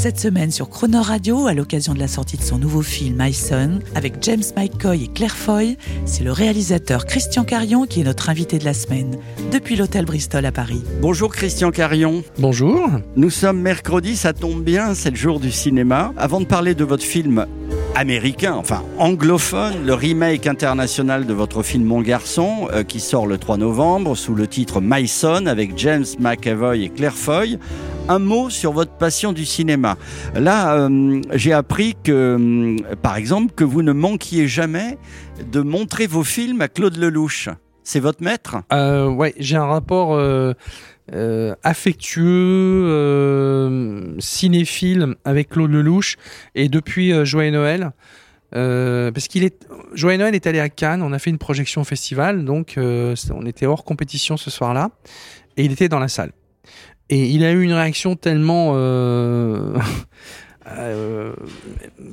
[0.00, 3.34] Cette semaine sur Croner Radio, à l'occasion de la sortie de son nouveau film My
[3.34, 8.30] Son, avec James McCoy et Claire Foy, c'est le réalisateur Christian Carion qui est notre
[8.30, 9.18] invité de la semaine,
[9.52, 10.82] depuis l'hôtel Bristol à Paris.
[11.02, 12.22] Bonjour Christian Carion.
[12.38, 12.88] Bonjour.
[13.14, 16.14] Nous sommes mercredi, ça tombe bien, c'est le jour du cinéma.
[16.16, 17.44] Avant de parler de votre film
[17.94, 23.36] américain, enfin anglophone, le remake international de votre film Mon Garçon, euh, qui sort le
[23.36, 27.58] 3 novembre sous le titre My Son avec James McAvoy et Claire Foy.
[28.10, 29.96] Un mot sur votre passion du cinéma.
[30.34, 34.98] Là, euh, j'ai appris que, euh, par exemple, que vous ne manquiez jamais
[35.52, 37.48] de montrer vos films à Claude Lelouch.
[37.84, 38.56] C'est votre maître?
[38.72, 40.54] Euh, ouais, j'ai un rapport euh,
[41.62, 42.26] affectueux,
[44.18, 46.16] cinéphile avec Claude Lelouch
[46.56, 47.92] et depuis Joyeux Noël.
[48.50, 51.84] parce qu'il est Joyeux Noël est allé à Cannes, on a fait une projection au
[51.84, 54.90] festival, donc on était hors compétition ce soir-là
[55.56, 56.32] et il était dans la salle.
[57.12, 59.74] Et il a eu une réaction tellement euh,
[60.78, 61.32] euh,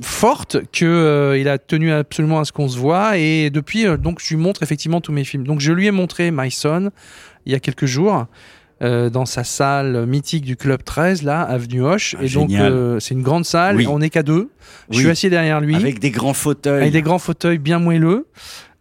[0.01, 3.97] forte que euh, il a tenu absolument à ce qu'on se voit et depuis euh,
[3.97, 5.43] donc je lui montre effectivement tous mes films.
[5.45, 6.89] Donc je lui ai montré My Son
[7.45, 8.25] il y a quelques jours
[8.83, 12.99] euh, dans sa salle mythique du club 13 là avenue Hoche Ah, et donc euh,
[12.99, 13.87] c'est une grande salle, Oui.
[13.87, 14.49] on n'est qu'à deux.
[14.89, 16.81] Je suis assis derrière lui Avec des grands fauteuils.
[16.81, 18.27] avec des grands fauteuils bien moelleux,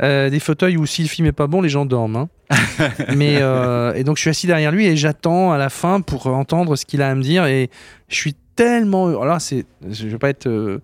[0.02, 2.16] euh, des fauteuils où si le film est pas bon, les gens dorment.
[2.16, 2.28] hein.
[3.16, 6.26] Mais euh, et donc je suis assis derrière lui et j'attends à la fin pour
[6.26, 7.70] entendre ce qu'il a à me dire et
[8.08, 10.80] je suis tellement alors c'est je vais pas être euh,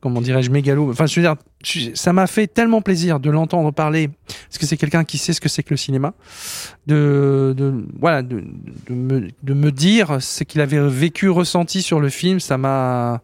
[0.00, 1.36] comment dirais-je mégalo enfin je veux dire
[1.94, 5.40] ça m'a fait tellement plaisir de l'entendre parler parce que c'est quelqu'un qui sait ce
[5.40, 6.14] que c'est que le cinéma
[6.86, 8.42] de, de voilà de,
[8.88, 13.22] de me, de me dire ce qu'il avait vécu ressenti sur le film ça m'a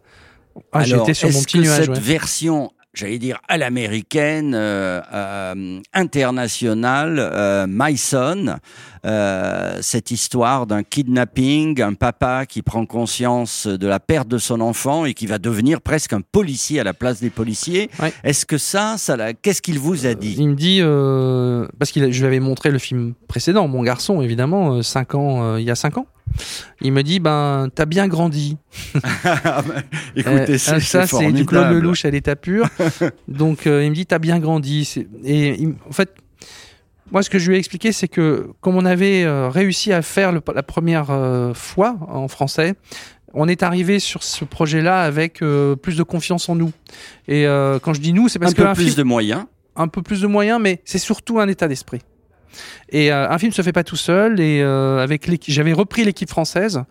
[0.71, 1.99] ah, j'étais sur mon petit que nuage cette ouais.
[1.99, 8.55] version, j'allais dire à l'américaine, euh, euh, internationale, euh, My Son,
[9.05, 14.59] euh, cette histoire d'un kidnapping, un papa qui prend conscience de la perte de son
[14.61, 17.89] enfant et qui va devenir presque un policier à la place des policiers.
[18.01, 18.11] Ouais.
[18.23, 20.35] Est-ce que ça, ça l'a- qu'est-ce qu'il vous a dit?
[20.37, 20.81] Il me dit,
[21.79, 25.63] parce que je lui avais montré le film précédent, Mon garçon, évidemment, cinq ans, il
[25.63, 26.07] y a 5 ans.
[26.81, 28.57] Il me dit, ben, t'as bien grandi.
[30.15, 31.71] Écoutez, Euh, c'est ça, c'est du Claude.
[31.71, 32.67] Lelouch à l'état pur.
[33.27, 35.05] Donc, euh, il me dit, t'as bien grandi.
[35.23, 36.09] Et il- en fait,
[37.11, 40.01] moi, ce que je lui ai expliqué, c'est que comme on avait euh, réussi à
[40.01, 42.75] faire le- la première euh, fois en français,
[43.33, 45.43] on est arrivé sur ce projet-là avec
[45.83, 46.71] plus de confiance en nous.
[47.27, 47.43] Et
[47.83, 49.45] quand je dis nous, c'est parce Un peu qu'un plus film- de moyens.
[49.75, 51.99] un peu plus de moyens, mais c'est surtout un état d'esprit.
[52.89, 54.39] Et euh, un film se fait pas tout seul.
[54.39, 56.83] Et euh, avec j'avais repris l'équipe française,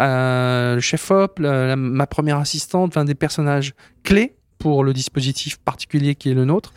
[0.00, 4.92] euh, le chef op, la- la- ma première assistante, enfin des personnages clés pour le
[4.94, 6.72] dispositif particulier qui est le nôtre.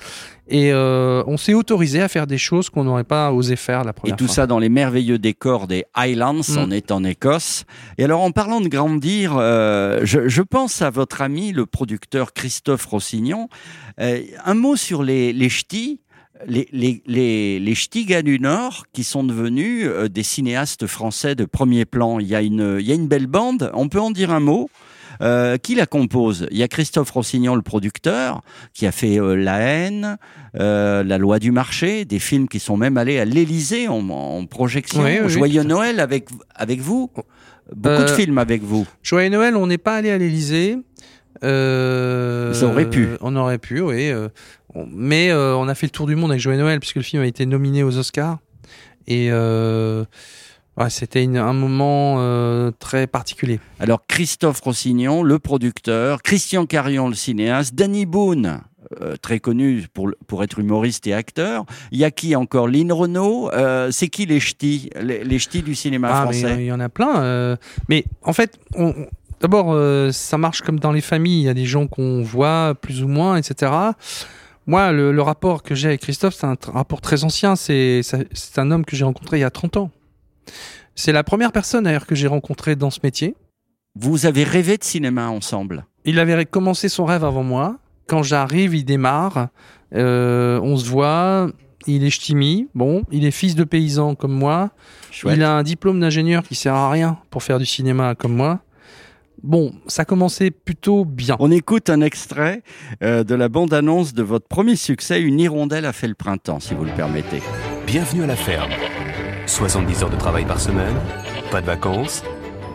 [0.50, 3.92] Et euh, on s'est autorisé à faire des choses qu'on n'aurait pas osé faire la
[3.92, 4.34] Et première tout fois.
[4.36, 6.58] ça dans les merveilleux décors des Highlands, Mm.
[6.58, 7.64] on est en Écosse.
[7.98, 12.34] Et alors, en parlant de grandir, euh, je, je pense à votre ami, le producteur
[12.34, 13.48] Christophe Rossignon.
[14.02, 16.02] Euh, un mot sur les, les ch'tis.
[16.46, 21.36] Les, les, les, les ch'tis gars du Nord qui sont devenus euh, des cinéastes français
[21.36, 22.20] de premier plan.
[22.20, 24.40] Il y, a une, il y a une belle bande, on peut en dire un
[24.40, 24.70] mot.
[25.20, 26.48] Euh, qui la compose?
[26.52, 28.42] Il y a Christophe Rossignon, le producteur,
[28.74, 30.18] qui a fait euh, La haine,
[30.60, 34.46] euh, La loi du marché, des films qui sont même allés à l'Élysée en, en
[34.46, 35.02] projection.
[35.02, 35.68] Oui, oui, Joyeux oui.
[35.68, 37.10] Noël avec, avec vous
[37.76, 38.86] Beaucoup de films avec vous.
[39.02, 40.78] Joyeux Noël, on n'est pas allé à l'Elysée.
[41.44, 43.10] Euh, Ça aurait pu.
[43.22, 44.10] On aurait pu, oui.
[44.10, 44.30] euh,
[44.90, 47.24] mais euh, on a fait le tour du monde avec Joyeux Noël puisque le film
[47.24, 48.38] a été nominé aux Oscars.
[49.08, 50.04] Et euh,
[50.78, 53.60] ouais, c'était un moment très particulier.
[53.80, 58.60] Alors Christophe Rossignon, le producteur, Christian Carion, le cinéaste, Danny Boone,
[59.02, 61.66] euh, très connu pour, pour être humoriste et acteur.
[61.92, 62.68] Il y a qui encore?
[62.68, 63.50] Lynn Renault.
[63.54, 66.56] Euh, c'est qui les ch'tis les, les ch'tis du cinéma Ah, français?
[66.60, 67.22] il y en a plein.
[67.22, 67.56] euh,
[67.90, 68.94] mais en fait, on-
[69.42, 71.42] d'abord, euh, ça marche comme dans les familles.
[71.42, 73.72] Il y a des gens qu'on voit plus ou moins, etc.
[74.66, 77.56] Moi, le, le rapport que j'ai avec Christophe, c'est un rapport très ancien.
[77.56, 78.02] C'est
[78.58, 79.92] un homme que j'ai rencontré il y a 30 ans.
[80.96, 83.36] C'est la première personne d'ailleurs que j'ai rencontrée dans ce métier.
[83.96, 85.86] Vous avez rêvé de cinéma ensemble?
[86.06, 87.78] Il avait commencé son rêve avant moi.
[88.08, 89.50] Quand j'arrive, il démarre.
[89.94, 91.50] Euh, on se voit.
[91.86, 92.68] Il est ch'timi.
[92.76, 94.72] Bon, il est fils de paysan comme moi.
[95.12, 95.38] Chouette.
[95.38, 98.60] Il a un diplôme d'ingénieur qui sert à rien pour faire du cinéma comme moi.
[99.44, 101.36] Bon, ça commençait plutôt bien.
[101.40, 102.64] On écoute un extrait
[103.04, 106.74] euh, de la bande-annonce de votre premier succès, Une hirondelle a fait le printemps, si
[106.74, 107.42] vous le permettez.
[107.86, 108.72] Bienvenue à la ferme.
[109.46, 110.96] 70 heures de travail par semaine,
[111.52, 112.24] pas de vacances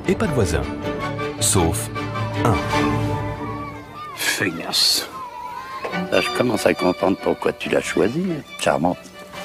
[0.09, 0.62] et pas de voisins.
[1.41, 1.91] Sauf
[2.44, 2.56] un.
[4.17, 5.09] Feignasse.
[6.11, 8.25] Là, je commence à comprendre pourquoi tu l'as choisi.
[8.59, 8.99] Charmante.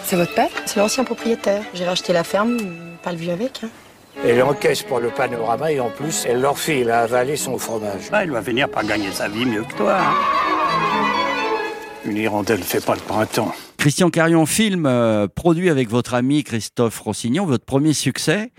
[0.04, 0.50] C'est votre père?
[0.66, 1.64] C'est l'ancien propriétaire.
[1.74, 2.58] J'ai racheté la ferme,
[3.04, 3.62] pas le vieux avec.
[3.64, 3.70] Hein.
[4.26, 8.10] Elle encaisse pour le panorama et en plus, elle leur file à avaler son fromage.
[8.12, 9.98] Bah, elle va finir par gagner sa vie mieux que toi.
[10.00, 10.14] hein.
[12.06, 13.54] Une hirondelle fait pas le printemps.
[13.78, 18.52] Christian Carion, film euh, produit avec votre ami Christophe Rossignon, votre premier succès,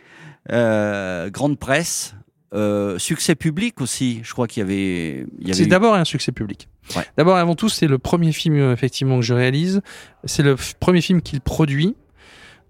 [0.52, 2.14] euh, grande presse,
[2.54, 4.20] euh, succès public aussi.
[4.22, 5.26] Je crois qu'il y avait.
[5.54, 6.68] C'est eu- d'abord un succès public.
[6.96, 7.02] Ouais.
[7.16, 9.80] D'abord, avant tout, c'est le premier film effectivement que je réalise.
[10.24, 11.96] C'est le premier film qu'il produit.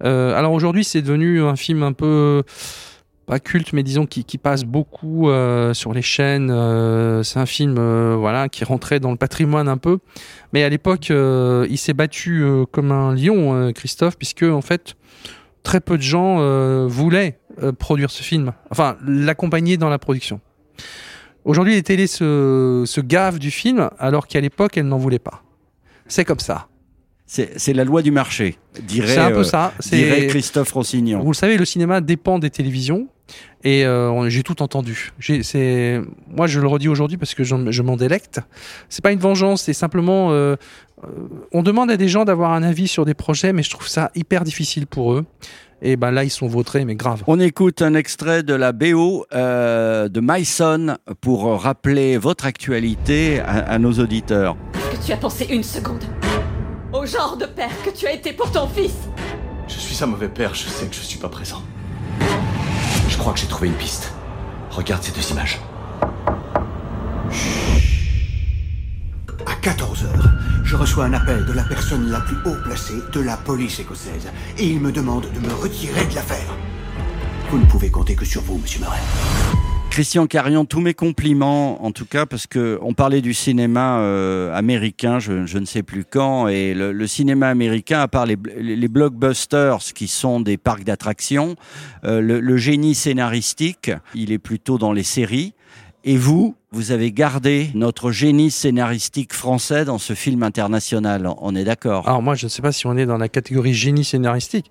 [0.05, 2.43] Euh, alors aujourd'hui, c'est devenu un film un peu
[3.27, 6.51] pas culte, mais disons qui, passe beaucoup euh, sur les chaînes.
[6.51, 7.79] Euh, c'est un film
[8.15, 9.99] voilà qui rentrait dans le patrimoine un peu.
[10.53, 14.97] Mais à l'époque, il s'est battu comme un lion, Christophe, puisque en fait,
[15.63, 17.39] très peu de gens voulaient
[17.79, 20.41] produire ce film, enfin l'accompagner dans la production.
[21.45, 25.43] Aujourd'hui, les télés se, se gavent du film, alors qu'à l'époque, elles n'en voulaient pas.
[26.07, 26.69] C'est comme ça.
[27.31, 29.73] C'est la loi du marché, dirait, C'est un peu euh, ça.
[29.91, 31.21] dirait C'est Christophe Rossignon.
[31.21, 33.07] vous le savez, le cinéma dépend des télévisions.
[33.65, 35.13] Et euh, j'ai tout entendu.
[35.43, 36.01] C'est
[36.35, 38.41] moi, je le redis aujourd'hui parce que je m'en délecte.
[38.89, 40.57] C'est pas une vengeance, c'est simplement euh,
[41.05, 41.09] euh,
[41.53, 44.11] on demande à des gens d'avoir un avis sur des projets, mais je trouve ça
[44.15, 45.27] hyper difficile pour eux.
[45.81, 47.23] Et ben là, ils sont vautrés, mais grave.
[47.29, 53.39] On écoute un extrait de la BO euh, de My Son pour rappeler votre actualité
[53.41, 54.57] à, à nos auditeurs.
[54.73, 56.03] que tu as pensé une seconde?
[56.93, 58.95] Au genre de père que tu as été pour ton fils.
[59.67, 61.63] Je suis un mauvais père, je sais que je suis pas présent.
[63.09, 64.13] Je crois que j'ai trouvé une piste.
[64.71, 65.61] Regarde ces deux images.
[69.47, 70.31] À 14 heures,
[70.65, 74.29] je reçois un appel de la personne la plus haut placée de la police écossaise.
[74.57, 76.55] Et il me demande de me retirer de l'affaire.
[77.51, 79.58] Vous ne pouvez compter que sur vous, monsieur Murray.
[79.91, 84.55] Christian Carion, tous mes compliments, en tout cas, parce que on parlait du cinéma euh,
[84.55, 88.37] américain, je, je ne sais plus quand, et le, le cinéma américain, à part les,
[88.61, 91.57] les blockbusters, qui sont des parcs d'attractions,
[92.05, 95.53] euh, le, le génie scénaristique, il est plutôt dans les séries.
[96.05, 101.29] Et vous, vous avez gardé notre génie scénaristique français dans ce film international.
[101.43, 102.09] On est d'accord?
[102.09, 104.71] Alors moi, je ne sais pas si on est dans la catégorie génie scénaristique.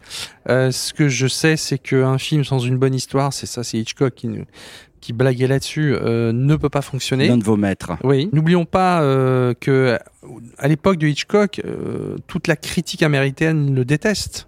[0.50, 3.78] Euh, ce que je sais, c'est qu'un film sans une bonne histoire, c'est ça, c'est
[3.78, 4.46] Hitchcock qui, nous-
[5.02, 7.28] qui blaguait là-dessus, euh, ne peut pas fonctionner.
[7.28, 7.94] L'un de vos maîtres.
[8.04, 8.30] Oui.
[8.34, 9.98] N'oublions pas euh, que
[10.58, 14.48] à l'époque de Hitchcock, euh, toute la critique américaine le déteste.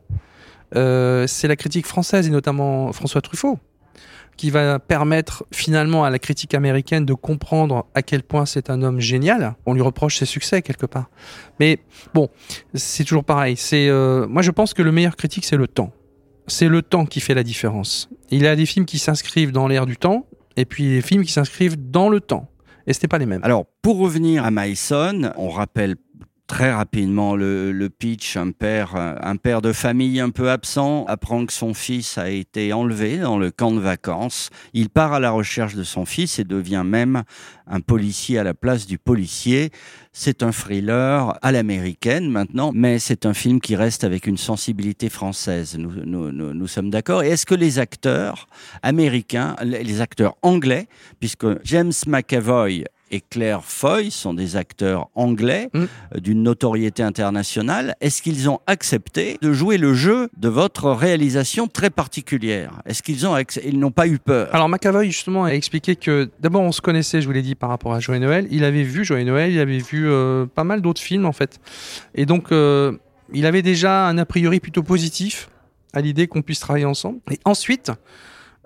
[0.74, 3.58] C'est la critique française et notamment François Truffaut
[4.38, 8.84] qui va permettre finalement à la critique américaine de comprendre à quel point c'est un
[8.84, 9.56] homme génial.
[9.66, 11.10] On lui reproche ses succès quelque part.
[11.60, 11.80] Mais
[12.14, 12.30] bon,
[12.74, 13.58] c'est toujours pareil.
[13.58, 13.90] C'est
[14.30, 15.92] moi je pense que le meilleur critique c'est le temps.
[16.48, 18.10] C'est le temps qui fait la différence.
[18.30, 20.26] Il y a des films qui s'inscrivent dans l'air du temps
[20.56, 22.48] et puis des films qui s'inscrivent dans le temps.
[22.88, 23.44] Et c'était pas les mêmes.
[23.44, 25.96] Alors, pour revenir à Myson, on rappelle
[26.50, 28.36] très rapidement le, le pitch.
[28.36, 32.74] Un père, un père de famille un peu absent apprend que son fils a été
[32.74, 34.50] enlevé dans le camp de vacances.
[34.74, 37.24] Il part à la recherche de son fils et devient même
[37.68, 39.70] un policier à la place du policier.
[40.12, 45.08] C'est un thriller à l'américaine maintenant, mais c'est un film qui reste avec une sensibilité
[45.08, 45.78] française.
[45.78, 47.22] Nous, nous, nous, nous sommes d'accord.
[47.22, 48.48] Et est-ce que les acteurs
[48.82, 50.88] américains, les acteurs anglais,
[51.20, 55.80] puisque James McAvoy et Claire Foy sont des acteurs anglais Mm.
[56.16, 57.96] euh, d'une notoriété internationale.
[58.02, 62.72] Est-ce qu'ils ont accepté de jouer le jeu de votre réalisation très particulière?
[62.86, 64.50] Est-ce qu'ils ont ils n'ont pas eu peur?
[64.54, 67.70] Alors McAvoy justement a expliqué que d'abord on se connaissait, je vous l'ai dit par
[67.70, 68.48] rapport à Joël Noël.
[68.52, 71.60] Il avait vu Joël Noël, il avait vu euh, pas mal d'autres films en fait,
[72.16, 72.94] et donc euh,
[73.34, 75.50] il avait déjà un a priori plutôt positif
[75.94, 77.20] à l'idée qu'on puisse travailler ensemble.
[77.32, 77.92] Et ensuite,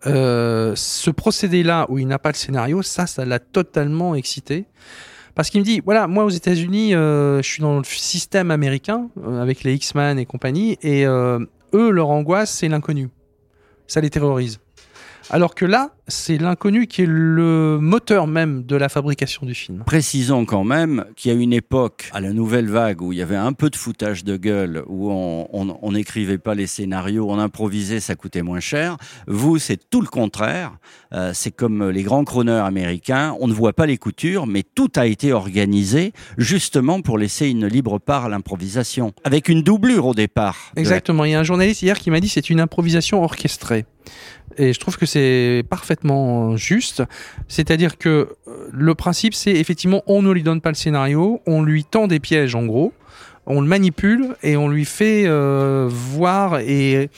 [0.06, 4.66] euh, ce procédé-là où il n'a pas le scénario, ça, ça l'a totalement excité.
[5.36, 9.10] Parce qu'il me dit, voilà, moi aux États-Unis, euh, je suis dans le système américain
[9.26, 11.40] euh, avec les X-Men et compagnie, et euh,
[11.74, 13.10] eux, leur angoisse, c'est l'inconnu.
[13.88, 14.60] Ça les terrorise.
[15.30, 19.84] Alors que là, c'est l'inconnu qui est le moteur même de la fabrication du film.
[19.86, 23.22] Précisons quand même qu'il y a une époque, à la nouvelle vague, où il y
[23.22, 28.00] avait un peu de foutage de gueule, où on n'écrivait pas les scénarios, on improvisait,
[28.00, 28.98] ça coûtait moins cher.
[29.28, 30.74] Vous, c'est tout le contraire.
[31.14, 34.92] Euh, c'est comme les grands chroneurs américains, on ne voit pas les coutures, mais tout
[34.96, 40.14] a été organisé justement pour laisser une libre part à l'improvisation, avec une doublure au
[40.14, 40.58] départ.
[40.76, 41.26] Exactement.
[41.26, 43.86] Il y a un journaliste hier qui m'a dit c'est une improvisation orchestrée.
[44.58, 47.04] Et je trouve que c'est parfaitement juste.
[47.48, 48.10] C'est-à-dire que
[48.48, 52.08] euh, le principe, c'est effectivement, on ne lui donne pas le scénario, on lui tend
[52.08, 52.94] des pièges en gros,
[53.46, 57.10] on le manipule et on lui fait euh, voir et,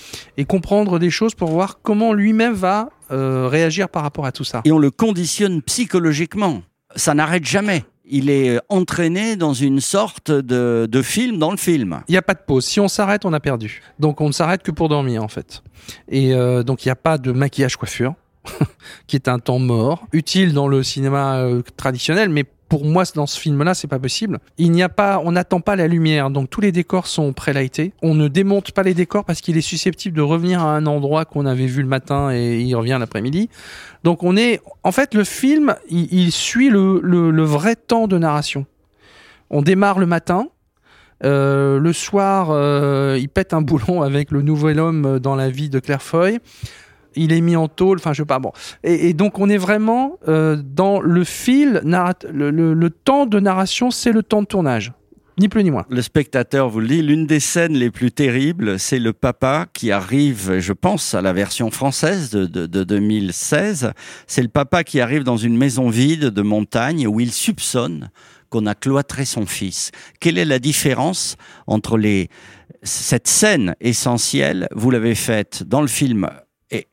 [0.47, 4.61] comprendre des choses pour voir comment lui-même va euh, réagir par rapport à tout ça.
[4.65, 6.63] Et on le conditionne psychologiquement.
[6.95, 7.83] Ça n'arrête jamais.
[8.07, 12.01] Il est entraîné dans une sorte de, de film dans le film.
[12.07, 12.65] Il n'y a pas de pause.
[12.65, 13.81] Si on s'arrête, on a perdu.
[13.99, 15.63] Donc on ne s'arrête que pour dormir en fait.
[16.09, 18.13] Et euh, donc il n'y a pas de maquillage coiffure,
[19.07, 23.27] qui est un temps mort, utile dans le cinéma euh, traditionnel, mais pour moi, dans
[23.27, 24.39] ce film-là, c'est pas possible.
[24.57, 27.93] Il n'y a pas, on n'attend pas la lumière, donc tous les décors sont pré-lightés.
[28.01, 31.25] On ne démonte pas les décors parce qu'il est susceptible de revenir à un endroit
[31.25, 33.49] qu'on avait vu le matin et il revient l'après-midi.
[34.03, 38.65] Donc on est, en fait, le film, il, suit le, vrai temps de narration.
[39.51, 40.47] On démarre le matin,
[41.23, 45.69] euh, le soir, euh, il pète un boulon avec le nouvel homme dans la vie
[45.69, 46.39] de Claire Foy.
[47.15, 48.39] Il est mis en tôle, enfin je sais pas.
[48.39, 48.51] Bon,
[48.83, 53.91] et, donc on est vraiment euh, dans le fil, le, le- le temps de narration,
[53.91, 54.91] c'est le temps de tournage,
[55.39, 55.85] ni plus ni moins.
[55.89, 59.91] Le spectateur vous le dit, l'une des scènes les plus terribles, c'est le papa qui
[59.91, 63.91] arrive, je pense à la version française de, de, de 2016,
[64.27, 68.09] c'est le papa qui arrive dans une maison vide de montagne où il soupçonne
[68.49, 69.91] qu'on a cloîtré son fils.
[70.19, 71.35] Quelle est la différence
[71.67, 72.29] entre les,
[72.83, 76.29] cette scène essentielle, vous l'avez faite dans le film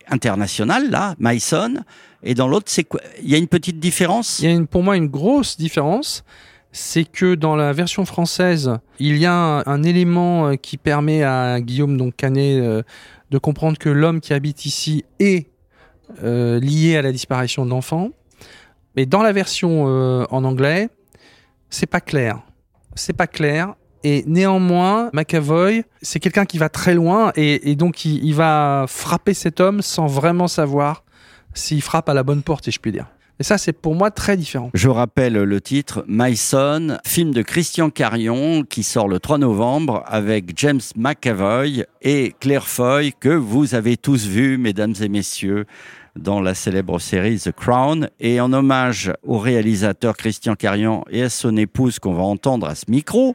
[0.08, 1.84] international, là, Myson,
[2.22, 3.00] et dans l'autre, c'est quoi?
[3.22, 4.40] Il y a une petite différence?
[4.40, 6.24] Il y a pour moi une grosse différence,
[6.70, 11.60] c'est que dans la version française, il y a un, élément euh, qui permet à
[11.60, 12.82] Guillaume donc Canet euh,
[13.30, 15.48] de comprendre que l'homme qui habite ici est
[16.22, 18.12] euh, lié à la disparition de.
[18.96, 20.90] Mais dans la version en anglais,
[21.70, 22.40] c'est pas clair.
[22.94, 23.74] C'est pas clair.
[24.04, 29.34] Et néanmoins, McAvoy, c'est quelqu'un qui va très loin et, donc il, il va frapper
[29.34, 31.04] cet homme sans vraiment savoir
[31.54, 33.06] s'il frappe à la bonne porte, si je puis dire.
[33.42, 34.70] Et ça, c'est pour moi très différent.
[34.72, 40.04] Je rappelle le titre, My Son, film de Christian Carion qui sort le 3 novembre
[40.06, 45.64] avec James McAvoy et Claire Foy que vous avez tous vu, mesdames et messieurs,
[46.16, 48.08] dans la célèbre série The Crown.
[48.20, 52.74] Et en hommage au réalisateur Christian Carion et à son épouse qu'on va entendre à
[52.74, 53.34] ce micro,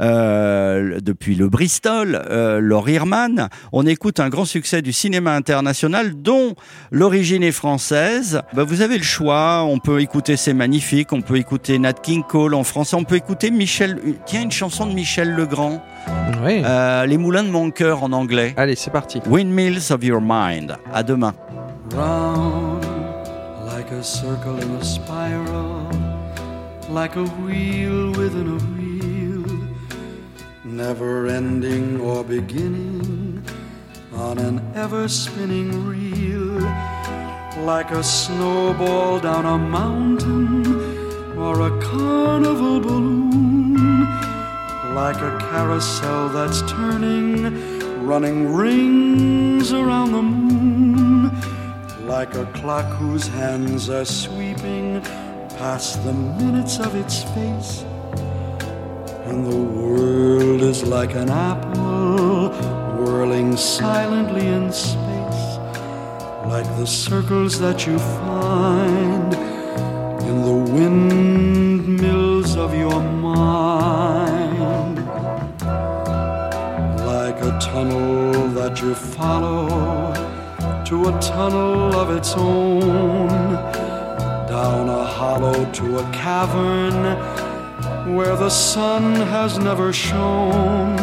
[0.00, 6.20] euh, depuis le Bristol, euh, Laure Irman, on écoute un grand succès du cinéma international
[6.20, 6.54] dont
[6.90, 8.42] l'origine est française.
[8.54, 12.22] Bah, vous avez le choix, on peut écouter C'est Magnifique, on peut écouter Nat King
[12.22, 15.82] Cole en français, on peut écouter Michel, tiens une chanson de Michel Legrand,
[16.44, 16.62] Oui.
[16.64, 18.54] euh, Les Moulins de mon cœur en anglais.
[18.56, 19.20] Allez, c'est parti.
[19.28, 20.76] Windmills of Your Mind.
[20.92, 21.34] À demain.
[21.92, 22.84] Round
[23.66, 25.90] like a circle in a spiral,
[26.88, 29.46] like a wheel within a wheel,
[30.64, 33.42] never ending or beginning
[34.12, 36.60] on an ever spinning reel,
[37.64, 40.66] like a snowball down a mountain
[41.38, 44.00] or a carnival balloon,
[44.94, 50.48] like a carousel that's turning, running rings around the moon
[52.08, 55.02] like a clock whose hands are sweeping
[55.60, 57.84] past the minutes of its face.
[59.26, 62.48] And the world is like an apple
[62.96, 65.58] whirling silently in space,
[66.46, 69.34] like the circles that you find
[70.30, 74.96] in the windmills of your mind,
[77.04, 79.77] like a tunnel that you follow
[80.88, 83.28] to a tunnel of its own,
[84.48, 86.96] down a hollow to a cavern
[88.16, 90.96] where the sun has never shone,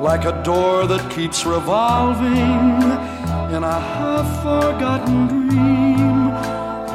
[0.00, 2.70] like a door that keeps revolving
[3.52, 6.28] in a half forgotten dream,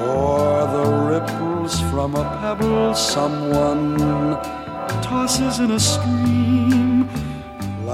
[0.08, 3.98] or the ripples from a pebble someone
[5.04, 6.85] tosses in a stream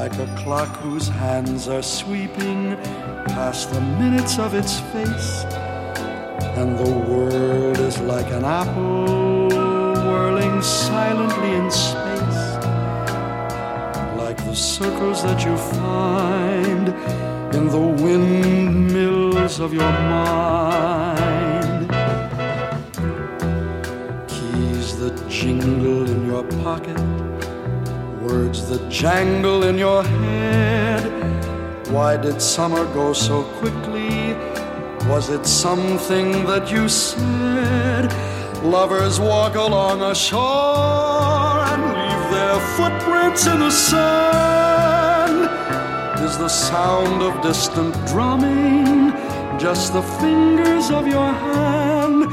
[0.02, 2.76] like a clock whose hands are sweeping
[3.36, 5.44] past the minutes of its face.
[6.60, 9.50] And the world is like an apple
[10.08, 12.42] whirling silently in space,
[14.18, 16.88] like the circles that you find
[17.56, 21.90] in the windmills of your mind.
[24.28, 27.31] Keys that jingle in your pocket
[28.22, 31.04] words that jangle in your head.
[31.90, 34.34] Why did summer go so quickly?
[35.10, 38.06] Was it something that you said?
[38.64, 45.50] Lovers walk along a shore and leave their footprints in the sand.
[46.24, 49.12] Is the sound of distant drumming
[49.62, 52.24] just the fingers of your hand,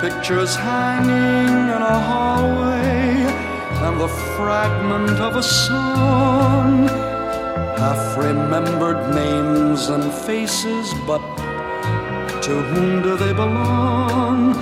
[0.00, 2.87] pictures hanging in a hallway,
[3.98, 6.86] the fragment of a song.
[7.82, 11.20] Half remembered names and faces, but
[12.42, 14.54] to whom do they belong?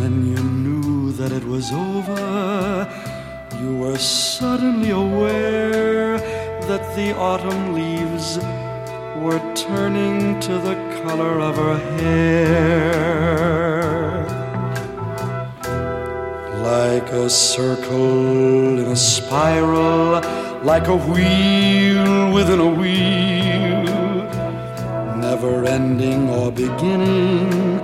[0.00, 2.88] When you knew that it was over,
[3.60, 6.18] you were suddenly aware
[6.70, 8.38] that the autumn leaves
[9.22, 13.30] were turning to the color of her hair.
[16.70, 20.20] Like a circle in a spiral,
[20.62, 23.82] like a wheel within a wheel,
[25.16, 27.80] never ending or beginning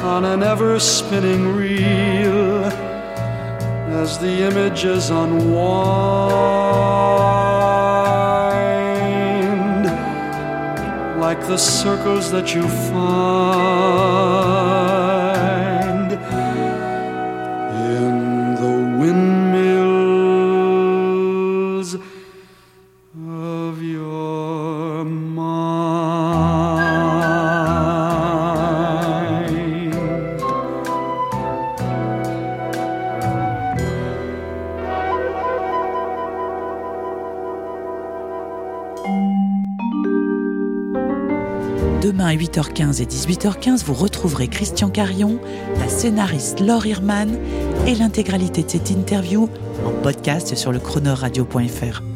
[0.00, 2.64] on an ever spinning reel.
[4.02, 5.66] As the images unwind
[11.20, 14.35] like the circles that you find
[42.56, 45.38] 17h15 et 18h15, vous retrouverez Christian Carion,
[45.78, 47.38] la scénariste Laure Irman
[47.86, 49.50] et l'intégralité de cette interview
[49.84, 52.15] en podcast sur le chronoradio.fr.